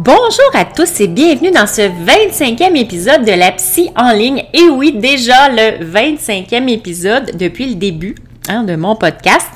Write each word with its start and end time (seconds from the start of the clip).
Bonjour 0.00 0.50
à 0.54 0.64
tous 0.64 1.00
et 1.00 1.08
bienvenue 1.08 1.50
dans 1.50 1.66
ce 1.66 1.80
25e 1.82 2.76
épisode 2.76 3.24
de 3.24 3.32
la 3.32 3.50
Psy 3.50 3.90
en 3.96 4.12
ligne. 4.12 4.44
Et 4.54 4.68
oui, 4.68 4.92
déjà 4.92 5.48
le 5.48 5.84
25e 5.84 6.68
épisode 6.68 7.36
depuis 7.36 7.70
le 7.70 7.74
début 7.74 8.14
hein, 8.48 8.62
de 8.62 8.76
mon 8.76 8.94
podcast, 8.94 9.50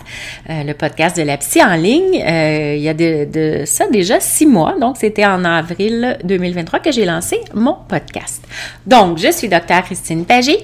euh, 0.50 0.64
le 0.64 0.74
podcast 0.74 1.16
de 1.16 1.22
la 1.22 1.36
Psy 1.36 1.62
en 1.62 1.76
ligne. 1.76 2.20
Euh, 2.26 2.74
il 2.76 2.82
y 2.82 2.88
a 2.88 2.92
de, 2.92 3.62
ça 3.66 3.86
déjà 3.86 4.18
six 4.18 4.46
mois, 4.46 4.74
donc 4.80 4.96
c'était 4.96 5.24
en 5.24 5.44
avril 5.44 6.18
2023 6.24 6.80
que 6.80 6.90
j'ai 6.90 7.04
lancé 7.04 7.40
mon 7.54 7.76
podcast. 7.86 8.42
Donc, 8.84 9.18
je 9.18 9.30
suis 9.30 9.48
docteur 9.48 9.84
Christine 9.84 10.24
Pagé, 10.24 10.58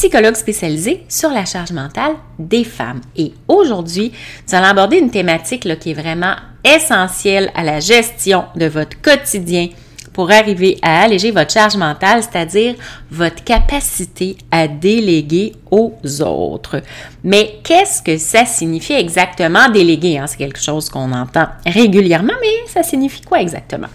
psychologue 0.00 0.34
spécialisée 0.34 1.04
sur 1.10 1.28
la 1.28 1.44
charge 1.44 1.72
mentale 1.72 2.12
des 2.38 2.64
femmes. 2.64 3.02
Et 3.16 3.34
aujourd'hui, 3.48 4.12
nous 4.48 4.54
allons 4.54 4.68
aborder 4.68 4.96
une 4.96 5.10
thématique 5.10 5.78
qui 5.78 5.90
est 5.90 5.94
vraiment 5.94 6.36
essentielle 6.64 7.50
à 7.54 7.62
la 7.62 7.80
gestion 7.80 8.44
de 8.56 8.64
votre 8.64 8.98
quotidien 9.02 9.68
pour 10.14 10.30
arriver 10.30 10.78
à 10.80 11.02
alléger 11.02 11.32
votre 11.32 11.52
charge 11.52 11.76
mentale, 11.76 12.22
c'est-à-dire 12.22 12.76
votre 13.10 13.44
capacité 13.44 14.38
à 14.50 14.68
déléguer 14.68 15.52
aux 15.70 15.92
autres. 16.22 16.80
Mais 17.22 17.58
qu'est-ce 17.62 18.00
que 18.00 18.16
ça 18.16 18.46
signifie 18.46 18.94
exactement 18.94 19.68
déléguer? 19.68 20.16
Hein? 20.16 20.26
C'est 20.26 20.38
quelque 20.38 20.62
chose 20.62 20.88
qu'on 20.88 21.12
entend 21.12 21.48
régulièrement, 21.66 22.32
mais 22.40 22.72
ça 22.72 22.82
signifie 22.82 23.20
quoi 23.20 23.42
exactement? 23.42 23.88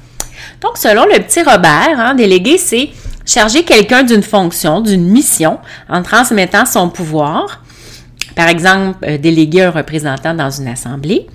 Donc, 0.61 0.77
selon 0.77 1.05
le 1.05 1.19
petit 1.23 1.41
Robert, 1.41 1.99
hein, 1.99 2.13
déléguer, 2.13 2.59
c'est 2.59 2.89
charger 3.25 3.63
quelqu'un 3.63 4.03
d'une 4.03 4.23
fonction, 4.23 4.81
d'une 4.81 5.07
mission, 5.07 5.59
en 5.89 6.03
transmettant 6.03 6.65
son 6.65 6.89
pouvoir. 6.89 7.63
Par 8.35 8.47
exemple, 8.47 8.97
euh, 9.05 9.17
déléguer 9.17 9.63
un 9.63 9.71
représentant 9.71 10.33
dans 10.33 10.49
une 10.49 10.67
assemblée. 10.67 11.27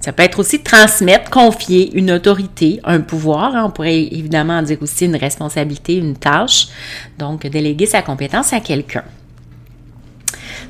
Ça 0.00 0.12
peut 0.12 0.22
être 0.22 0.38
aussi 0.38 0.62
transmettre, 0.62 1.30
confier 1.30 1.94
une 1.94 2.10
autorité, 2.10 2.80
un 2.84 3.00
pouvoir. 3.00 3.54
Hein. 3.54 3.64
on 3.66 3.70
pourrait 3.70 4.00
évidemment 4.00 4.62
dire 4.62 4.78
aussi 4.80 5.04
une 5.04 5.16
responsabilité, 5.16 5.96
une 5.96 6.16
tâche. 6.16 6.68
Donc, 7.18 7.46
déléguer 7.46 7.86
sa 7.86 8.00
compétence 8.00 8.52
à 8.54 8.60
quelqu'un. 8.60 9.04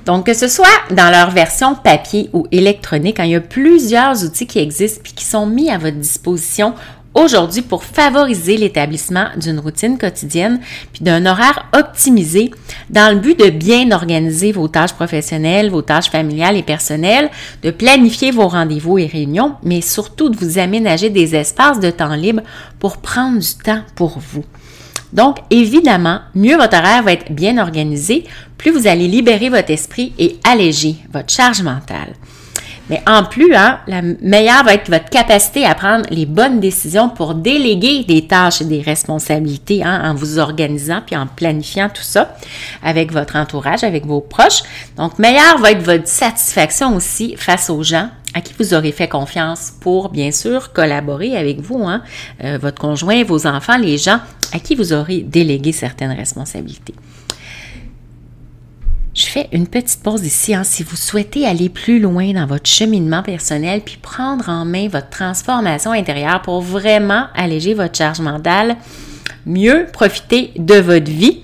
Donc, 0.04 0.26
que 0.26 0.34
ce 0.34 0.48
soit 0.48 0.66
dans 0.90 1.10
leur 1.10 1.30
version 1.30 1.76
papier 1.76 2.28
ou 2.32 2.46
électronique, 2.50 3.20
il 3.20 3.26
y 3.26 3.34
a 3.36 3.40
plusieurs 3.40 4.24
outils 4.24 4.46
qui 4.46 4.58
existent 4.58 5.02
et 5.04 5.14
qui 5.14 5.24
sont 5.24 5.46
mis 5.46 5.70
à 5.70 5.78
votre 5.78 5.98
disposition 5.98 6.74
aujourd'hui 7.14 7.62
pour 7.62 7.84
favoriser 7.84 8.56
l'établissement 8.56 9.26
d'une 9.36 9.58
routine 9.58 9.98
quotidienne 9.98 10.60
puis 10.92 11.04
d'un 11.04 11.26
horaire 11.26 11.66
optimisé 11.72 12.50
dans 12.88 13.12
le 13.12 13.20
but 13.20 13.38
de 13.38 13.50
bien 13.50 13.90
organiser 13.90 14.52
vos 14.52 14.68
tâches 14.68 14.92
professionnelles, 14.92 15.70
vos 15.70 15.82
tâches 15.82 16.10
familiales 16.10 16.56
et 16.56 16.62
personnelles, 16.62 17.30
de 17.62 17.70
planifier 17.70 18.30
vos 18.30 18.48
rendez-vous 18.48 18.98
et 18.98 19.06
réunions, 19.06 19.56
mais 19.62 19.80
surtout 19.80 20.28
de 20.28 20.36
vous 20.36 20.58
aménager 20.58 21.10
des 21.10 21.34
espaces 21.34 21.80
de 21.80 21.90
temps 21.90 22.14
libre 22.14 22.42
pour 22.78 22.98
prendre 22.98 23.38
du 23.38 23.54
temps 23.62 23.82
pour 23.94 24.18
vous. 24.18 24.44
Donc, 25.12 25.38
évidemment, 25.50 26.20
mieux 26.34 26.56
votre 26.56 26.76
horaire 26.76 27.02
va 27.02 27.12
être 27.12 27.32
bien 27.32 27.58
organisé, 27.58 28.24
plus 28.58 28.70
vous 28.70 28.86
allez 28.86 29.08
libérer 29.08 29.48
votre 29.48 29.70
esprit 29.70 30.12
et 30.18 30.38
alléger 30.44 30.96
votre 31.12 31.32
charge 31.32 31.62
mentale. 31.62 32.14
Mais 32.90 33.00
en 33.06 33.22
plus, 33.22 33.54
hein, 33.54 33.78
la 33.86 34.02
meilleure 34.02 34.64
va 34.64 34.74
être 34.74 34.90
votre 34.90 35.08
capacité 35.08 35.64
à 35.64 35.76
prendre 35.76 36.04
les 36.10 36.26
bonnes 36.26 36.58
décisions 36.58 37.08
pour 37.08 37.36
déléguer 37.36 38.02
des 38.02 38.26
tâches 38.26 38.60
et 38.60 38.64
des 38.64 38.82
responsabilités 38.82 39.84
hein, 39.84 40.02
en 40.10 40.14
vous 40.14 40.40
organisant 40.40 41.00
puis 41.06 41.16
en 41.16 41.28
planifiant 41.28 41.88
tout 41.88 42.02
ça 42.02 42.34
avec 42.82 43.12
votre 43.12 43.36
entourage, 43.36 43.84
avec 43.84 44.04
vos 44.04 44.20
proches. 44.20 44.62
Donc, 44.96 45.20
meilleure 45.20 45.58
va 45.58 45.70
être 45.70 45.82
votre 45.82 46.08
satisfaction 46.08 46.96
aussi 46.96 47.36
face 47.36 47.70
aux 47.70 47.84
gens 47.84 48.10
à 48.34 48.40
qui 48.40 48.54
vous 48.58 48.74
aurez 48.74 48.92
fait 48.92 49.08
confiance 49.08 49.72
pour, 49.80 50.08
bien 50.08 50.32
sûr, 50.32 50.72
collaborer 50.72 51.36
avec 51.36 51.60
vous, 51.60 51.84
hein, 51.84 52.02
euh, 52.44 52.58
votre 52.60 52.80
conjoint, 52.80 53.22
vos 53.24 53.46
enfants, 53.46 53.76
les 53.76 53.98
gens 53.98 54.18
à 54.52 54.58
qui 54.58 54.74
vous 54.74 54.92
aurez 54.92 55.20
délégué 55.20 55.72
certaines 55.72 56.12
responsabilités. 56.12 56.94
Je 59.20 59.26
fais 59.26 59.48
une 59.52 59.66
petite 59.66 60.02
pause 60.02 60.24
ici. 60.24 60.54
Hein, 60.54 60.64
si 60.64 60.82
vous 60.82 60.96
souhaitez 60.96 61.46
aller 61.46 61.68
plus 61.68 62.00
loin 62.00 62.32
dans 62.32 62.46
votre 62.46 62.66
cheminement 62.66 63.22
personnel 63.22 63.82
puis 63.84 63.98
prendre 64.00 64.48
en 64.48 64.64
main 64.64 64.88
votre 64.88 65.10
transformation 65.10 65.92
intérieure 65.92 66.40
pour 66.40 66.62
vraiment 66.62 67.26
alléger 67.34 67.74
votre 67.74 67.98
charge 67.98 68.20
mentale, 68.20 68.76
mieux 69.44 69.88
profiter 69.92 70.52
de 70.56 70.76
votre 70.76 71.10
vie 71.10 71.42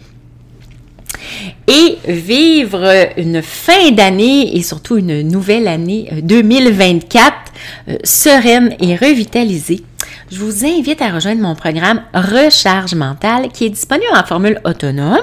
et 1.69 1.98
vivre 2.09 3.10
une 3.19 3.42
fin 3.42 3.91
d'année 3.91 4.56
et 4.56 4.62
surtout 4.62 4.97
une 4.97 5.20
nouvelle 5.20 5.69
année 5.69 6.09
2024 6.22 7.34
euh, 7.88 7.92
euh, 7.92 7.97
sereine 8.04 8.75
et 8.81 8.97
revitalisée. 8.97 9.82
Je 10.32 10.38
vous 10.38 10.65
invite 10.65 11.03
à 11.03 11.10
rejoindre 11.10 11.42
mon 11.42 11.54
programme 11.54 12.00
Recharge 12.15 12.94
mentale 12.94 13.48
qui 13.53 13.66
est 13.66 13.70
disponible 13.70 14.16
en 14.16 14.25
formule 14.25 14.62
autonome 14.65 15.20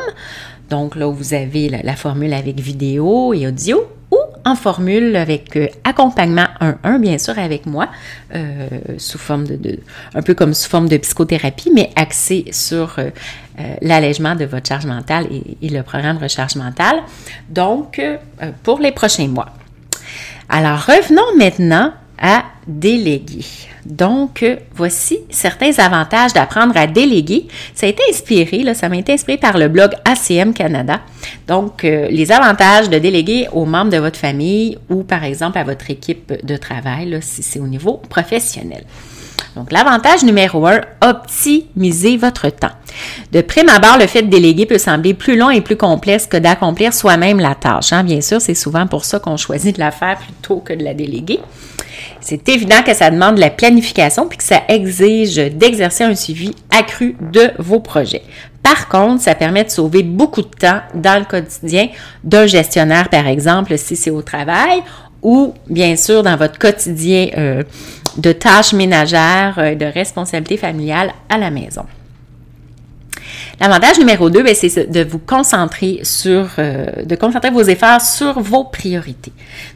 donc 0.73 0.95
là, 0.95 1.05
vous 1.05 1.35
avez 1.35 1.69
la, 1.69 1.95
formule 1.95 2.33
avec 2.33 2.59
vidéo 2.59 3.31
et 3.31 3.45
audio 3.45 3.83
ou 4.09 4.17
en 4.43 4.55
formule 4.55 5.15
avec 5.15 5.55
euh, 5.55 5.67
accompagnement 5.83 6.47
1-1, 6.59 6.99
bien 6.99 7.19
sûr, 7.19 7.37
avec 7.37 7.67
moi, 7.67 7.89
euh, 8.33 8.67
sous 8.97 9.19
forme 9.19 9.45
de, 9.45 9.77
un 10.15 10.23
peu 10.23 10.33
comme 10.33 10.55
sous 10.55 10.67
forme 10.67 10.89
de 10.89 10.97
psychothérapie, 10.97 11.69
mais 11.71 11.91
axé 11.95 12.45
sur 12.49 12.95
euh, 12.97 13.11
l'allègement 13.83 14.33
de 14.33 14.45
votre 14.45 14.67
charge 14.67 14.87
mentale 14.87 15.27
et, 15.61 15.69
le 15.69 15.83
programme 15.83 16.17
recharge 16.17 16.55
mentale. 16.55 17.03
Donc, 17.49 18.01
pour 18.63 18.79
les 18.79 18.91
prochains 18.91 19.27
mois. 19.27 19.49
Alors, 20.49 20.79
revenons 20.79 21.37
maintenant 21.37 21.93
à 22.23 22.45
déléguer. 22.65 23.43
Donc, 23.85 24.45
voici 24.73 25.19
certains 25.29 25.77
avantages 25.77 26.31
d'apprendre 26.31 26.75
à 26.77 26.87
déléguer. 26.87 27.47
Ça 27.75 27.85
a 27.85 27.89
été 27.89 28.01
inspiré, 28.09 28.63
là, 28.63 28.73
ça 28.73 28.87
m'a 28.87 28.97
été 28.97 29.11
inspiré 29.11 29.37
par 29.37 29.57
le 29.57 29.67
blog 29.67 29.91
ACM 30.05 30.53
Canada. 30.53 31.01
Donc, 31.49 31.83
euh, 31.83 32.07
les 32.09 32.31
avantages 32.31 32.89
de 32.89 32.97
déléguer 32.97 33.49
aux 33.51 33.65
membres 33.65 33.91
de 33.91 33.97
votre 33.97 34.17
famille 34.17 34.77
ou, 34.89 35.03
par 35.03 35.25
exemple, 35.25 35.57
à 35.57 35.65
votre 35.65 35.91
équipe 35.91 36.33
de 36.45 36.55
travail, 36.55 37.19
si 37.21 37.43
c'est 37.43 37.59
au 37.59 37.67
niveau 37.67 38.01
professionnel. 38.09 38.85
Donc, 39.57 39.71
l'avantage 39.71 40.23
numéro 40.23 40.65
un, 40.65 40.81
optimiser 41.01 42.15
votre 42.15 42.49
temps. 42.49 42.71
De 43.33 43.41
prime 43.41 43.69
abord, 43.69 43.97
le 43.99 44.07
fait 44.07 44.23
de 44.23 44.29
déléguer 44.29 44.65
peut 44.65 44.77
sembler 44.77 45.13
plus 45.13 45.37
long 45.37 45.49
et 45.49 45.61
plus 45.61 45.75
complexe 45.75 46.25
que 46.25 46.37
d'accomplir 46.37 46.93
soi-même 46.93 47.39
la 47.39 47.53
tâche. 47.53 47.91
Hein. 47.91 48.03
Bien 48.03 48.21
sûr, 48.21 48.41
c'est 48.41 48.55
souvent 48.55 48.87
pour 48.87 49.03
ça 49.03 49.19
qu'on 49.19 49.37
choisit 49.37 49.75
de 49.75 49.79
la 49.79 49.91
faire 49.91 50.17
plutôt 50.17 50.57
que 50.57 50.73
de 50.73 50.83
la 50.83 50.93
déléguer. 50.93 51.39
C'est 52.23 52.47
évident 52.47 52.81
que 52.85 52.93
ça 52.93 53.11
demande 53.11 53.35
de 53.35 53.41
la 53.41 53.49
planification 53.49 54.27
puis 54.27 54.37
que 54.37 54.43
ça 54.43 54.61
exige 54.69 55.35
d'exercer 55.35 56.05
un 56.05 56.15
suivi 56.15 56.55
accru 56.71 57.17
de 57.33 57.51
vos 57.59 57.81
projets. 57.81 58.23
Par 58.63 58.87
contre, 58.87 59.21
ça 59.21 59.35
permet 59.35 59.65
de 59.65 59.69
sauver 59.69 60.03
beaucoup 60.03 60.41
de 60.41 60.47
temps 60.47 60.79
dans 60.95 61.19
le 61.19 61.25
quotidien 61.25 61.89
d'un 62.23 62.47
gestionnaire, 62.47 63.09
par 63.09 63.27
exemple, 63.27 63.77
si 63.77 63.97
c'est 63.97 64.09
au 64.09 64.21
travail, 64.21 64.81
ou 65.21 65.53
bien 65.69 65.97
sûr 65.97 66.23
dans 66.23 66.37
votre 66.37 66.57
quotidien 66.57 67.27
euh, 67.37 67.63
de 68.17 68.31
tâches 68.31 68.73
ménagères, 68.73 69.55
euh, 69.57 69.75
de 69.75 69.85
responsabilités 69.85 70.57
familiales 70.57 71.11
à 71.29 71.37
la 71.37 71.51
maison. 71.51 71.83
L'avantage 73.59 73.99
numéro 73.99 74.29
2, 74.29 74.41
ben, 74.41 74.55
c'est 74.55 74.91
de 74.91 75.03
vous 75.03 75.19
concentrer 75.19 75.99
sur, 76.03 76.49
euh, 76.57 76.87
de 77.05 77.15
concentrer 77.15 77.51
vos 77.51 77.61
efforts 77.61 78.01
sur 78.01 78.39
vos 78.39 78.63
priorités. 78.63 79.31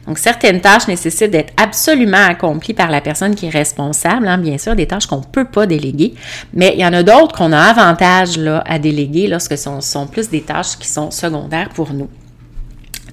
Donc, 0.06 0.18
certaines 0.18 0.60
tâches 0.60 0.88
nécessitent 0.88 1.30
d'être 1.30 1.52
absolument 1.56 2.24
accomplies 2.28 2.74
par 2.74 2.90
la 2.90 3.00
personne 3.00 3.36
qui 3.36 3.46
est 3.46 3.50
responsable, 3.50 4.26
hein, 4.26 4.36
bien 4.36 4.58
sûr, 4.58 4.74
des 4.74 4.86
tâches 4.86 5.06
qu'on 5.06 5.18
ne 5.18 5.24
peut 5.30 5.44
pas 5.44 5.66
déléguer, 5.66 6.14
mais 6.52 6.72
il 6.74 6.80
y 6.80 6.86
en 6.86 6.92
a 6.92 7.04
d'autres 7.04 7.36
qu'on 7.36 7.52
a 7.52 7.60
avantage 7.60 8.36
là, 8.36 8.64
à 8.66 8.78
déléguer 8.80 9.28
lorsque 9.28 9.56
ce 9.56 9.64
sont, 9.64 9.80
sont 9.80 10.06
plus 10.06 10.28
des 10.28 10.42
tâches 10.42 10.76
qui 10.76 10.88
sont 10.88 11.12
secondaires 11.12 11.68
pour 11.68 11.92
nous. 11.92 12.08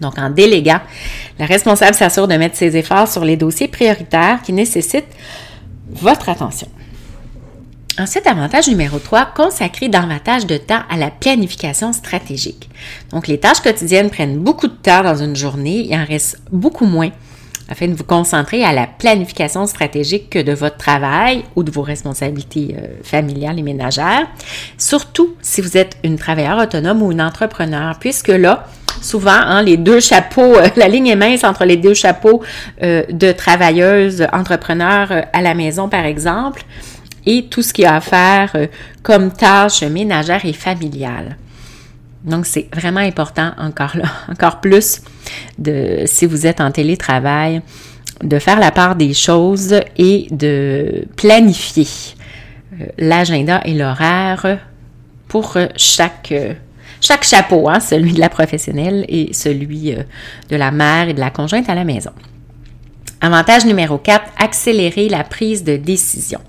Donc, 0.02 0.18
en 0.18 0.30
déléguant, 0.32 0.82
la 1.38 1.46
responsable 1.46 1.94
s'assure 1.94 2.28
de 2.28 2.36
mettre 2.36 2.58
ses 2.58 2.76
efforts 2.76 3.08
sur 3.08 3.24
les 3.24 3.38
dossiers 3.38 3.68
prioritaires 3.68 4.42
qui 4.44 4.52
nécessitent 4.52 5.06
votre 5.90 6.28
attention. 6.30 6.68
Ensuite, 7.98 8.28
avantage 8.28 8.68
numéro 8.68 9.00
3, 9.00 9.28
consacrer 9.34 9.88
davantage 9.88 10.46
de 10.46 10.58
temps 10.58 10.82
à 10.90 10.98
la 10.98 11.12
planification 11.12 11.94
stratégique. 11.94 12.70
Donc, 13.12 13.28
les 13.28 13.40
tâches 13.40 13.62
quotidiennes 13.62 14.10
prennent 14.10 14.40
beaucoup 14.40 14.68
de 14.68 14.74
temps 14.74 15.02
dans 15.02 15.16
une 15.16 15.36
journée, 15.36 15.88
il 15.90 15.96
en 15.96 16.04
reste 16.04 16.42
beaucoup 16.52 16.86
moins 16.86 17.12
afin 17.70 17.88
de 17.88 17.94
vous 17.94 18.04
concentrer 18.04 18.64
à 18.64 18.74
la 18.74 18.86
planification 18.86 19.66
stratégique 19.66 20.30
que 20.30 20.40
de 20.40 20.52
votre 20.52 20.78
travail 20.78 21.44
ou 21.56 21.64
de 21.64 21.72
vos 21.72 21.82
responsabilités 21.82 22.76
euh, 22.78 22.88
familiales 23.02 23.58
et 23.58 23.64
ménagères, 23.64 24.28
surtout 24.78 25.36
si 25.42 25.62
vous 25.62 25.78
êtes 25.78 25.98
une 26.04 26.18
travailleuse 26.18 26.64
autonome 26.64 27.02
ou 27.02 27.12
une 27.12 27.22
entrepreneur, 27.22 27.98
puisque 28.00 28.28
là, 28.28 28.68
souvent, 29.02 29.32
hein, 29.32 29.64
les 29.64 29.78
deux 29.78 30.00
chapeaux, 30.00 30.56
euh, 30.56 30.68
la 30.76 30.88
ligne 30.88 31.08
est 31.08 31.16
mince 31.16 31.44
entre 31.44 31.66
les 31.66 31.78
deux 31.78 31.94
chapeaux 31.94 32.44
euh, 32.84 33.04
de 33.10 33.32
travailleuses 33.32 34.28
entrepreneurs 34.32 35.26
à 35.34 35.42
la 35.42 35.54
maison, 35.56 35.90
par 35.90 36.06
exemple, 36.06 36.64
et 37.26 37.46
tout 37.46 37.62
ce 37.62 37.74
qu'il 37.74 37.86
a 37.86 37.96
à 37.96 38.02
faire 38.02 38.52
euh, 38.56 38.68
comme 39.04 39.32
tâches 39.32 39.84
ménagères 39.84 40.46
et 40.46 40.54
familiales. 40.54 41.38
Donc, 42.24 42.46
c'est 42.46 42.68
vraiment 42.74 43.00
important 43.00 43.52
encore 43.58 43.96
là, 43.96 44.10
encore 44.32 44.60
plus 44.60 45.02
de, 45.58 46.04
si 46.06 46.26
vous 46.26 46.46
êtes 46.48 46.62
en 46.62 46.72
télétravail, 46.72 47.62
de 48.24 48.40
faire 48.40 48.60
la 48.60 48.72
part 48.72 48.96
des 48.96 49.14
choses 49.14 49.80
et 49.98 50.28
de 50.32 51.06
planifier 51.16 51.88
euh, 52.80 52.86
l'agenda 52.98 53.62
et 53.66 53.74
l'horaire 53.74 54.60
pour 55.28 55.58
chaque, 55.76 56.34
chaque 57.02 57.24
chapeau, 57.24 57.70
hein, 57.70 57.80
celui 57.80 58.14
de 58.14 58.20
la 58.20 58.30
professionnelle 58.30 59.06
et 59.08 59.34
celui 59.34 59.94
euh, 59.94 60.04
de 60.50 60.56
la 60.56 60.72
mère 60.72 61.10
et 61.10 61.14
de 61.14 61.20
la 61.20 61.30
conjointe 61.30 61.70
à 61.70 61.76
la 61.76 61.84
maison. 61.84 62.12
Avantage 63.22 63.66
numéro 63.66 63.98
4, 63.98 64.24
accélérer 64.38 65.10
la 65.10 65.24
prise 65.24 65.64
de 65.64 65.78
décision. 65.78 66.40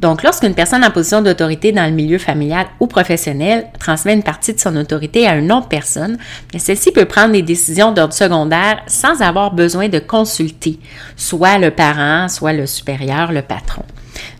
Donc, 0.00 0.22
lorsqu'une 0.22 0.54
personne 0.54 0.84
en 0.84 0.90
position 0.90 1.22
d'autorité 1.22 1.72
dans 1.72 1.86
le 1.86 1.92
milieu 1.92 2.18
familial 2.18 2.66
ou 2.80 2.86
professionnel 2.86 3.66
transmet 3.80 4.12
une 4.12 4.22
partie 4.22 4.52
de 4.52 4.60
son 4.60 4.76
autorité 4.76 5.26
à 5.26 5.36
une 5.36 5.50
autre 5.50 5.68
personne, 5.68 6.18
celle-ci 6.56 6.92
peut 6.92 7.06
prendre 7.06 7.32
des 7.32 7.42
décisions 7.42 7.92
d'ordre 7.92 8.12
secondaire 8.12 8.82
sans 8.86 9.22
avoir 9.22 9.54
besoin 9.54 9.88
de 9.88 9.98
consulter 9.98 10.78
soit 11.16 11.58
le 11.58 11.70
parent, 11.70 12.28
soit 12.28 12.52
le 12.52 12.66
supérieur, 12.66 13.32
le 13.32 13.42
patron. 13.42 13.84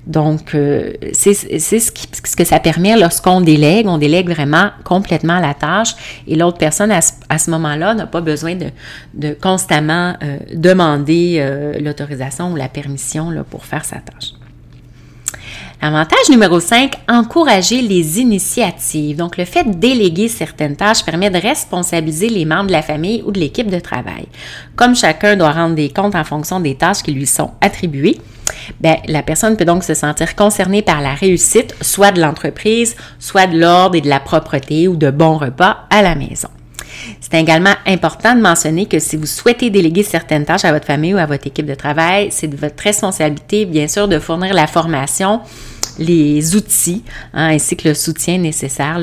Donc, 0.07 0.55
euh, 0.55 0.93
c'est 1.13 1.35
ce, 1.35 2.37
que 2.37 2.45
ça 2.45 2.61
permet 2.61 2.97
lorsqu'on 2.97 3.41
délègue. 3.41 3.87
On 3.89 3.99
délègue 3.99 4.29
vraiment 4.29 4.71
complètement 4.85 5.41
la 5.41 5.53
tâche 5.53 5.95
et 6.29 6.37
l'autre 6.37 6.59
personne, 6.59 6.93
à 6.93 7.39
ce, 7.39 7.51
moment-là, 7.51 7.95
n'a 7.95 8.07
pas 8.07 8.21
besoin 8.21 8.55
de, 8.55 9.33
constamment 9.35 10.15
euh, 10.23 10.39
demander 10.55 11.39
euh, 11.41 11.79
l'autorisation 11.81 12.53
ou 12.53 12.57
la 12.57 12.69
permission 12.69 13.31
là, 13.31 13.43
pour 13.43 13.65
faire 13.65 13.85
sa 13.85 13.97
tâche. 13.97 14.36
Avantage 15.87 16.31
numéro 16.31 16.59
5, 16.59 16.95
encourager 17.09 17.81
les 17.81 18.19
initiatives. 18.19 19.19
Donc, 19.19 19.37
le 19.37 19.45
fait 19.45 19.63
de 19.63 19.73
déléguer 19.73 20.27
certaines 20.27 20.75
tâches 20.75 21.05
permet 21.05 21.31
de 21.31 21.39
responsabiliser 21.39 22.29
les 22.29 22.45
membres 22.45 22.67
de 22.67 22.73
la 22.73 22.83
famille 22.83 23.23
ou 23.25 23.31
de 23.31 23.39
l'équipe 23.39 23.71
de 23.71 23.79
travail. 23.79 24.27
Comme 24.75 24.97
chacun 24.97 25.37
doit 25.37 25.53
rendre 25.53 25.77
des 25.77 25.91
comptes 25.91 26.17
en 26.17 26.25
fonction 26.25 26.59
des 26.59 26.75
tâches 26.75 27.05
qui 27.05 27.13
lui 27.13 27.25
sont 27.25 27.53
attribuées, 27.61 28.19
bien, 28.81 28.97
la 29.07 29.23
personne 29.23 29.57
peut 29.57 29.65
donc 29.65 29.85
se 29.85 29.95
sentir 29.95 30.35
concernée 30.35 30.83
par 30.83 31.01
la 31.01 31.15
réussite, 31.15 31.77
soit 31.81 32.11
de 32.11 32.21
l'entreprise, 32.21 32.97
soit 33.21 33.47
de 33.47 33.57
l'ordre 33.57 33.95
et 33.95 34.01
de 34.01 34.09
la 34.09 34.19
propreté 34.19 34.89
ou 34.89 34.97
de 34.97 35.13
bons 35.13 35.39
repas 35.39 35.87
à 35.91 36.03
la 36.03 36.17
maison. 36.17 36.49
C'est 37.21 37.35
également 37.35 37.75
important 37.87 38.35
de 38.35 38.41
mentionner 38.41 38.87
que 38.87 38.99
si 38.99 39.17
vous 39.17 39.27
souhaitez 39.27 39.71
déléguer 39.71 40.03
certaines 40.03 40.47
tâches 40.47 40.65
à 40.65 40.73
votre 40.73 40.87
famille 40.87 41.15
ou 41.15 41.19
à 41.19 41.27
votre 41.27 41.47
équipe 41.47 41.67
de 41.67 41.77
travail, 41.77 42.31
c'est 42.33 42.49
de 42.49 42.57
votre 42.57 42.83
responsabilité, 42.83 43.67
bien 43.67 43.87
sûr, 43.87 44.09
de 44.09 44.19
fournir 44.19 44.53
la 44.53 44.67
formation 44.67 45.43
les 45.99 46.57
outils 46.57 47.03
hein, 47.35 47.49
ainsi 47.55 47.77
que 47.77 47.89
le 47.89 47.95
soutien 47.95 48.39
nécessaire, 48.39 49.01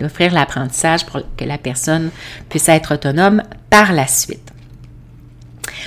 d'offrir 0.00 0.32
l'apprentissage 0.32 1.06
pour 1.06 1.20
que 1.36 1.44
la 1.44 1.58
personne 1.58 2.10
puisse 2.48 2.68
être 2.68 2.94
autonome 2.94 3.42
par 3.70 3.92
la 3.92 4.06
suite. 4.06 4.52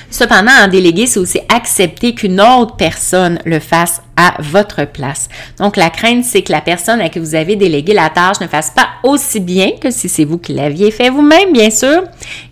Cependant, 0.10 0.52
en 0.63 0.68
déléguer, 0.68 1.07
c'est 1.07 1.19
aussi 1.19 1.40
accepter 1.50 2.13
qu'une 2.13 2.40
autre 2.40 2.75
personne 2.75 3.40
le 3.46 3.60
fasse 3.60 4.02
à 4.16 4.36
votre 4.40 4.86
place. 4.86 5.28
Donc, 5.57 5.75
la 5.75 5.90
crainte, 5.90 6.24
c'est 6.24 6.42
que 6.42 6.52
la 6.52 6.62
personne 6.62 7.01
à 7.01 7.10
qui 7.10 7.19
vous 7.19 7.36
avez 7.36 7.56
délégué 7.56 7.94
la 7.94 8.10
tâche 8.10 8.40
ne 8.40 8.48
fasse 8.48 8.72
pas 8.72 8.88
aussi 9.04 9.40
bien 9.40 9.72
que 9.72 9.92
si 9.92 10.08
c'est 10.08 10.24
vous 10.24 10.38
qui 10.38 10.54
l'aviez 10.54 10.92
fait 10.92 11.10
vous-même, 11.10 11.51
bien 11.51 11.69
sûr, 11.69 12.04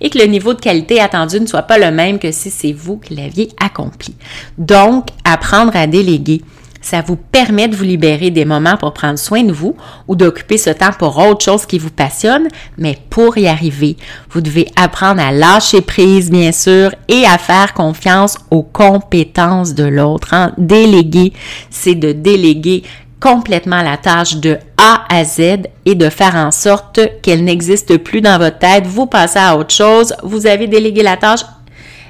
et 0.01 0.09
que 0.09 0.17
le 0.17 0.25
niveau 0.25 0.53
de 0.53 0.59
qualité 0.59 0.99
attendu 0.99 1.39
ne 1.39 1.45
soit 1.45 1.63
pas 1.63 1.77
le 1.77 1.91
même 1.91 2.19
que 2.19 2.31
si 2.31 2.49
c'est 2.49 2.73
vous 2.73 2.97
qui 2.97 3.15
l'aviez 3.15 3.49
accompli. 3.59 4.15
Donc, 4.57 5.07
apprendre 5.23 5.75
à 5.75 5.87
déléguer 5.87 6.41
ça 6.83 7.01
vous 7.01 7.15
permet 7.15 7.67
de 7.67 7.75
vous 7.75 7.83
libérer 7.83 8.29
des 8.29 8.45
moments 8.45 8.77
pour 8.77 8.93
prendre 8.93 9.17
soin 9.17 9.43
de 9.43 9.53
vous 9.53 9.75
ou 10.07 10.15
d'occuper 10.15 10.57
ce 10.57 10.69
temps 10.69 10.91
pour 10.97 11.17
autre 11.17 11.43
chose 11.43 11.65
qui 11.65 11.79
vous 11.79 11.89
passionne, 11.89 12.47
mais 12.77 12.97
pour 13.09 13.37
y 13.37 13.47
arriver, 13.47 13.97
vous 14.29 14.41
devez 14.41 14.67
apprendre 14.75 15.21
à 15.21 15.31
lâcher 15.31 15.81
prise, 15.81 16.29
bien 16.29 16.51
sûr, 16.51 16.91
et 17.07 17.25
à 17.25 17.37
faire 17.37 17.73
confiance 17.73 18.37
aux 18.51 18.63
compétences 18.63 19.73
de 19.73 19.85
l'autre. 19.85 20.33
Hein? 20.33 20.51
Déléguer, 20.57 21.33
c'est 21.69 21.95
de 21.95 22.11
déléguer 22.11 22.83
complètement 23.21 23.81
la 23.81 23.95
tâche 23.95 24.35
de 24.35 24.57
A 24.77 25.05
à 25.09 25.23
Z 25.23 25.69
et 25.85 25.95
de 25.95 26.09
faire 26.09 26.35
en 26.35 26.51
sorte 26.51 26.99
qu'elle 27.21 27.45
n'existe 27.45 27.97
plus 27.97 28.19
dans 28.19 28.37
votre 28.37 28.59
tête. 28.59 28.85
Vous 28.85 29.05
passez 29.05 29.39
à 29.39 29.57
autre 29.57 29.73
chose, 29.73 30.13
vous 30.23 30.45
avez 30.45 30.67
délégué 30.67 31.01
la 31.01 31.15
tâche, 31.15 31.45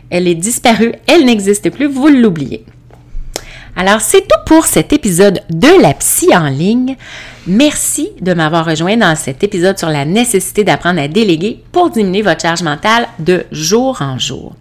elle 0.09 0.27
est 0.27 0.33
disparue, 0.33 0.93
elle 1.05 1.25
n'existe 1.25 1.69
plus, 1.69 1.85
vous 1.85 2.07
l'oubliez. 2.07 2.65
Alors, 3.75 4.01
c'est 4.01 4.21
tout 4.21 4.39
pour 4.45 4.65
cet 4.65 4.93
épisode 4.93 5.41
de 5.49 5.81
la 5.81 5.93
psy 5.95 6.35
en 6.35 6.47
ligne. 6.47 6.95
Merci 7.47 8.09
de 8.21 8.33
m'avoir 8.33 8.65
rejoint 8.65 8.97
dans 8.97 9.15
cet 9.15 9.43
épisode 9.43 9.79
sur 9.79 9.89
la 9.89 10.05
nécessité 10.05 10.63
d'apprendre 10.63 11.01
à 11.01 11.07
déléguer 11.07 11.63
pour 11.71 11.89
diminuer 11.89 12.21
votre 12.21 12.41
charge 12.41 12.61
mentale 12.61 13.07
de 13.17 13.45
jour 13.51 13.97
en 14.01 14.19
jour. 14.19 14.53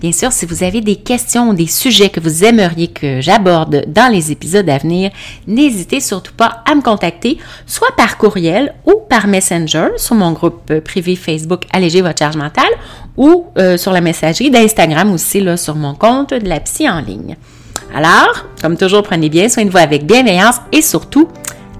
Bien 0.00 0.12
sûr, 0.12 0.32
si 0.32 0.44
vous 0.44 0.62
avez 0.62 0.80
des 0.80 0.96
questions 0.96 1.50
ou 1.50 1.54
des 1.54 1.66
sujets 1.66 2.08
que 2.08 2.20
vous 2.20 2.44
aimeriez 2.44 2.88
que 2.88 3.20
j'aborde 3.20 3.84
dans 3.88 4.12
les 4.12 4.30
épisodes 4.30 4.68
à 4.68 4.78
venir, 4.78 5.10
n'hésitez 5.46 6.00
surtout 6.00 6.34
pas 6.34 6.62
à 6.70 6.74
me 6.74 6.82
contacter, 6.82 7.38
soit 7.66 7.94
par 7.96 8.18
courriel 8.18 8.74
ou 8.86 8.94
par 9.08 9.26
Messenger 9.26 9.88
sur 9.96 10.14
mon 10.14 10.32
groupe 10.32 10.80
privé 10.80 11.16
Facebook 11.16 11.62
Alléger 11.72 12.02
votre 12.02 12.18
charge 12.18 12.36
mentale 12.36 12.70
ou 13.16 13.46
euh, 13.56 13.76
sur 13.76 13.92
la 13.92 14.00
messagerie 14.00 14.50
d'Instagram 14.50 15.12
aussi 15.12 15.40
là, 15.40 15.56
sur 15.56 15.74
mon 15.74 15.94
compte 15.94 16.34
de 16.34 16.48
la 16.48 16.60
psy 16.60 16.88
en 16.88 17.00
ligne. 17.00 17.36
Alors, 17.94 18.46
comme 18.60 18.76
toujours, 18.76 19.02
prenez 19.02 19.28
bien 19.28 19.48
soin 19.48 19.64
de 19.64 19.70
vous 19.70 19.78
avec 19.78 20.04
bienveillance 20.06 20.60
et 20.72 20.82
surtout, 20.82 21.28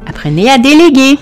apprenez 0.07 0.49
à 0.51 0.59
déléguer. 0.59 1.19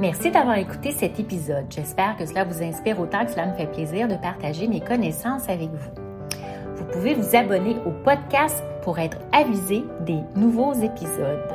Merci 0.00 0.30
d'avoir 0.30 0.56
écouté 0.58 0.92
cet 0.92 1.18
épisode. 1.18 1.66
J'espère 1.70 2.16
que 2.16 2.24
cela 2.24 2.44
vous 2.44 2.62
inspire 2.62 3.00
autant 3.00 3.24
que 3.26 3.32
cela 3.32 3.46
me 3.46 3.54
fait 3.56 3.66
plaisir 3.66 4.06
de 4.06 4.14
partager 4.14 4.68
mes 4.68 4.80
connaissances 4.80 5.48
avec 5.48 5.70
vous. 5.70 6.02
Vous 6.76 6.84
pouvez 6.84 7.14
vous 7.14 7.34
abonner 7.34 7.76
au 7.84 7.90
podcast 8.04 8.62
pour 8.82 9.00
être 9.00 9.18
avisé 9.32 9.82
des 10.06 10.20
nouveaux 10.36 10.72
épisodes. 10.72 11.52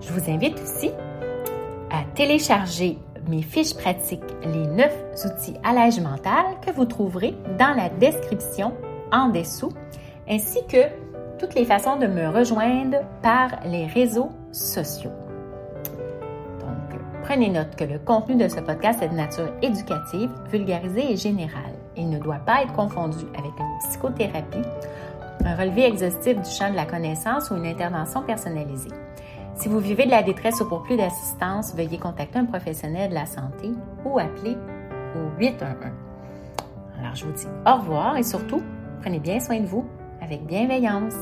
Je 0.00 0.12
vous 0.12 0.30
invite 0.30 0.54
aussi 0.62 0.92
à 1.90 2.04
télécharger 2.14 2.96
mes 3.28 3.42
fiches 3.42 3.74
pratiques, 3.74 4.22
les 4.44 4.66
9 4.66 4.92
outils 5.24 5.56
allège 5.64 6.00
mental 6.00 6.44
que 6.64 6.70
vous 6.70 6.84
trouverez 6.84 7.34
dans 7.58 7.74
la 7.76 7.88
description 7.88 8.72
en 9.12 9.28
dessous, 9.28 9.72
ainsi 10.28 10.58
que 10.66 10.88
toutes 11.38 11.54
les 11.54 11.64
façons 11.64 11.96
de 11.96 12.06
me 12.06 12.28
rejoindre 12.28 12.98
par 13.22 13.50
les 13.64 13.86
réseaux 13.86 14.30
sociaux. 14.52 15.10
Donc, 16.60 17.00
prenez 17.24 17.50
note 17.50 17.76
que 17.76 17.84
le 17.84 17.98
contenu 17.98 18.36
de 18.36 18.48
ce 18.48 18.60
podcast 18.60 19.02
est 19.02 19.08
de 19.08 19.14
nature 19.14 19.52
éducative, 19.62 20.30
vulgarisée 20.50 21.12
et 21.12 21.16
générale. 21.16 21.74
Il 21.96 22.10
ne 22.10 22.18
doit 22.18 22.40
pas 22.44 22.62
être 22.62 22.72
confondu 22.72 23.24
avec 23.36 23.52
une 23.58 23.78
psychothérapie, 23.88 24.62
un 25.44 25.54
relevé 25.54 25.84
exhaustif 25.84 26.36
du 26.36 26.50
champ 26.50 26.70
de 26.70 26.76
la 26.76 26.86
connaissance 26.86 27.50
ou 27.50 27.56
une 27.56 27.66
intervention 27.66 28.22
personnalisée. 28.22 28.90
Si 29.56 29.68
vous 29.68 29.78
vivez 29.78 30.04
de 30.04 30.10
la 30.10 30.22
détresse 30.22 30.60
ou 30.60 30.68
pour 30.68 30.82
plus 30.82 30.96
d'assistance, 30.96 31.74
veuillez 31.74 31.98
contacter 31.98 32.38
un 32.38 32.44
professionnel 32.44 33.08
de 33.08 33.14
la 33.14 33.24
santé 33.24 33.70
ou 34.04 34.18
appeler 34.18 34.56
au 35.14 35.40
811. 35.40 35.92
Alors, 37.00 37.14
je 37.14 37.24
vous 37.24 37.32
dis 37.32 37.46
au 37.66 37.74
revoir 37.76 38.18
et 38.18 38.22
surtout, 38.22 38.62
prenez 39.00 39.18
bien 39.18 39.40
soin 39.40 39.60
de 39.60 39.66
vous 39.66 39.86
avec 40.20 40.44
bienveillance. 40.46 41.14